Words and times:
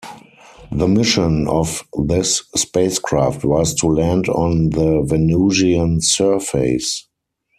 The 0.71 0.87
mission 0.87 1.47
of 1.47 1.83
this 1.95 2.41
spacecraft 2.55 3.45
was 3.45 3.75
to 3.75 3.85
land 3.87 4.29
on 4.29 4.71
the 4.71 5.03
Venusian 5.03 6.01
surface. 6.01 7.05